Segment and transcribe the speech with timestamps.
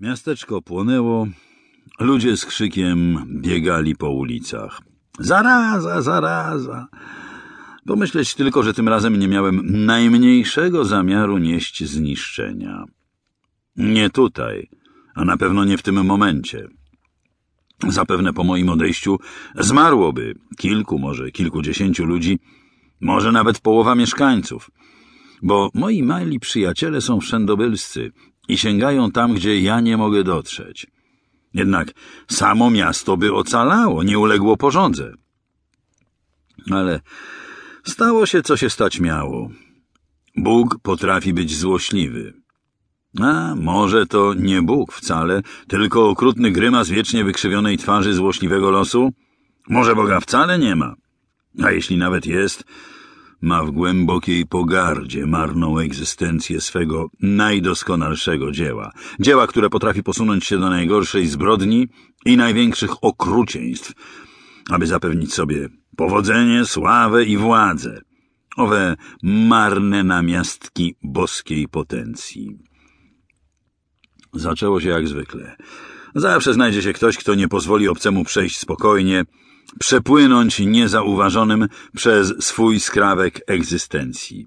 [0.00, 1.26] Miasteczko płonęło,
[2.00, 4.80] ludzie z krzykiem biegali po ulicach.
[5.18, 6.86] Zaraza, zaraza!
[7.86, 12.84] Pomyśleć tylko, że tym razem nie miałem najmniejszego zamiaru nieść zniszczenia.
[13.76, 14.68] Nie tutaj,
[15.14, 16.68] a na pewno nie w tym momencie.
[17.88, 19.18] Zapewne po moim odejściu
[19.54, 22.38] zmarłoby kilku, może kilkudziesięciu ludzi,
[23.00, 24.70] może nawet połowa mieszkańców,
[25.42, 28.12] bo moi mali przyjaciele są wszędobylscy
[28.48, 30.86] i sięgają tam, gdzie ja nie mogę dotrzeć.
[31.54, 31.92] Jednak
[32.28, 35.12] samo miasto by ocalało, nie uległo porządze.
[36.70, 37.00] Ale
[37.84, 39.50] stało się, co się stać miało.
[40.36, 42.34] Bóg potrafi być złośliwy.
[43.20, 49.12] A może to nie Bóg wcale, tylko okrutny grymas wiecznie wykrzywionej twarzy złośliwego losu?
[49.68, 50.94] Może Boga wcale nie ma.
[51.62, 52.64] A jeśli nawet jest,
[53.40, 58.92] ma w głębokiej pogardzie marną egzystencję swego najdoskonalszego dzieła.
[59.20, 61.88] Dzieła, które potrafi posunąć się do najgorszej zbrodni
[62.24, 63.92] i największych okrucieństw,
[64.70, 68.00] aby zapewnić sobie powodzenie, sławę i władzę.
[68.56, 72.58] Owe marne namiastki boskiej potencji.
[74.32, 75.56] Zaczęło się jak zwykle.
[76.14, 79.24] Zawsze znajdzie się ktoś, kto nie pozwoli obcemu przejść spokojnie,
[79.78, 84.46] przepłynąć niezauważonym przez swój skrawek egzystencji.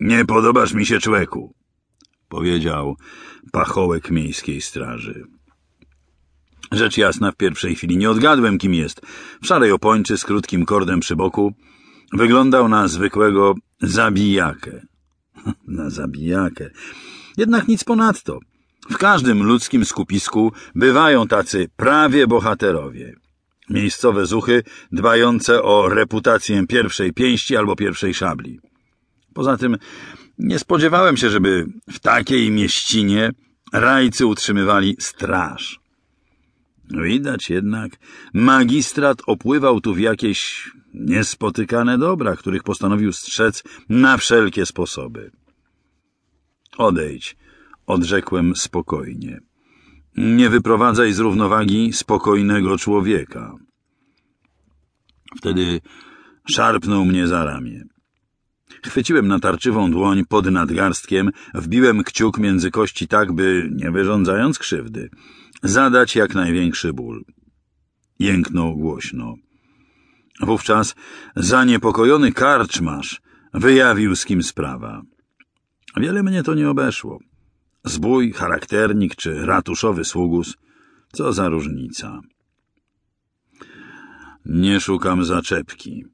[0.00, 1.54] Nie podobasz mi się, człeku,
[2.28, 2.96] powiedział
[3.52, 5.24] pachołek miejskiej straży.
[6.72, 9.00] Rzecz jasna, w pierwszej chwili nie odgadłem, kim jest.
[9.42, 11.52] W szarej opończy z krótkim kordem przy boku
[12.12, 14.86] wyglądał na zwykłego zabijakę.
[15.66, 16.70] na zabijakę.
[17.36, 18.38] Jednak nic ponadto.
[18.90, 23.14] W każdym ludzkim skupisku bywają tacy prawie bohaterowie.
[23.70, 28.60] Miejscowe zuchy dbające o reputację pierwszej pięści albo pierwszej szabli.
[29.34, 29.76] Poza tym
[30.38, 33.30] nie spodziewałem się, żeby w takiej mieścinie
[33.72, 35.80] rajcy utrzymywali straż.
[36.90, 37.92] Widać jednak,
[38.34, 45.30] magistrat opływał tu w jakieś niespotykane dobra, których postanowił strzec na wszelkie sposoby.
[46.78, 47.36] Odejdź,
[47.86, 49.40] odrzekłem spokojnie.
[50.16, 53.54] Nie wyprowadzaj z równowagi spokojnego człowieka.
[55.36, 55.80] Wtedy
[56.50, 57.84] szarpnął mnie za ramię.
[58.84, 65.10] Chwyciłem natarczywą dłoń pod nadgarstkiem, wbiłem kciuk między kości tak, by, nie wyrządzając krzywdy,
[65.62, 67.24] zadać jak największy ból.
[68.18, 69.34] Jęknął głośno.
[70.40, 70.94] Wówczas
[71.36, 73.20] zaniepokojony karczmarz
[73.54, 75.02] wyjawił z kim sprawa.
[75.96, 77.18] Wiele mnie to nie obeszło.
[77.84, 80.56] Zbój, charakternik czy ratuszowy sługus,
[81.12, 82.20] co za różnica.
[84.46, 86.04] Nie szukam zaczepki.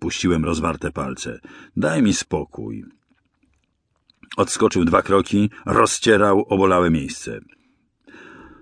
[0.00, 1.40] Puściłem rozwarte palce.
[1.76, 2.84] Daj mi spokój.
[4.36, 7.40] Odskoczył dwa kroki, rozcierał obolałe miejsce.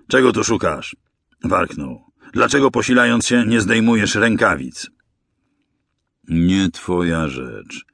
[0.07, 0.95] Czego tu szukasz?
[1.43, 2.05] Warknął.
[2.33, 4.89] Dlaczego posilając się nie zdejmujesz rękawic?
[6.27, 7.85] Nie twoja rzecz.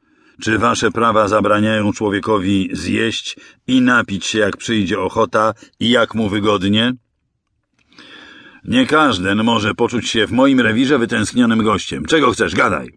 [0.42, 3.36] Czy wasze prawa zabraniają człowiekowi zjeść
[3.68, 6.94] i napić się jak przyjdzie ochota i jak mu wygodnie?
[8.66, 12.06] Nie każdy może poczuć się w moim rewirze wytęsknionym gościem.
[12.06, 12.56] Czego chcesz?
[12.56, 12.88] Gadaj.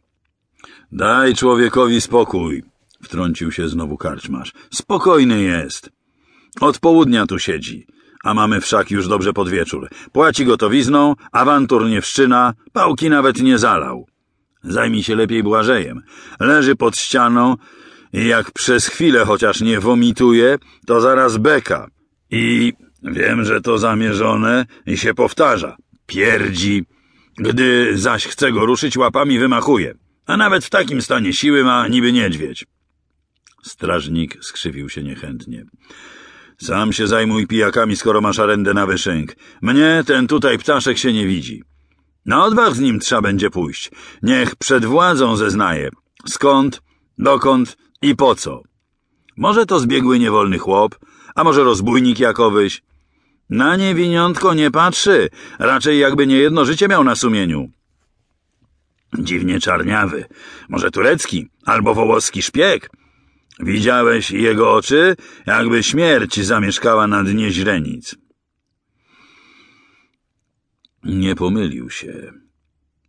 [0.92, 2.62] Daj człowiekowi spokój,
[3.02, 4.52] wtrącił się znowu karczmarz.
[4.70, 5.90] Spokojny jest.
[6.60, 7.86] Od południa tu siedzi,
[8.24, 9.88] a mamy wszak już dobrze pod wieczór.
[10.12, 14.06] Płaci gotowizną, awantur nie wszczyna, pałki nawet nie zalał.
[14.64, 16.02] Zajmij się lepiej Błażejem.
[16.40, 17.56] Leży pod ścianą
[18.12, 21.88] i jak przez chwilę chociaż nie womituje, to zaraz beka.
[22.30, 22.72] I
[23.02, 25.76] wiem, że to zamierzone i się powtarza.
[26.06, 26.84] Pierdzi.
[27.38, 29.94] Gdy zaś chce go ruszyć, łapami wymachuje.
[30.26, 32.66] A nawet w takim stanie siły ma niby niedźwiedź.
[33.62, 35.64] Strażnik skrzywił się niechętnie.
[36.58, 39.36] Sam się zajmuj pijakami, skoro masz arendę na wyszynk.
[39.62, 41.62] Mnie ten tutaj ptaszek się nie widzi.
[42.26, 43.90] Na odwag z nim trzeba będzie pójść.
[44.22, 45.90] Niech przed władzą zeznaje.
[46.26, 46.82] Skąd,
[47.18, 48.62] dokąd i po co.
[49.36, 50.98] Może to zbiegły niewolny chłop,
[51.34, 52.82] a może rozbójnik jakowyś.
[53.50, 55.28] Na niewiniątko nie patrzy,
[55.58, 57.68] raczej jakby nie jedno życie miał na sumieniu.
[59.18, 60.24] Dziwnie czarniawy,
[60.68, 62.90] może turecki albo wołoski szpieg.
[63.60, 65.16] Widziałeś jego oczy,
[65.46, 68.23] jakby śmierć zamieszkała na dnie źrenic.
[71.04, 72.32] Nie pomylił się.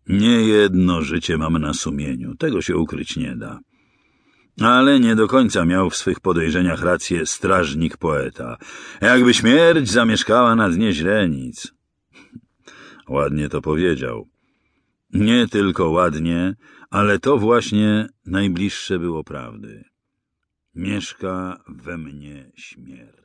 [0.08, 3.60] Nie jedno życie mam na sumieniu, tego się ukryć nie da.
[4.62, 8.58] Ale nie do końca miał w swych podejrzeniach rację strażnik poeta.
[9.02, 11.74] Jakby śmierć zamieszkała na dnie źrenic.
[13.10, 14.30] Ładnie to powiedział.
[15.14, 16.56] Nie tylko ładnie,
[16.90, 19.84] ale to właśnie najbliższe było prawdy.
[20.76, 23.25] Mieszka we mnie śmierć.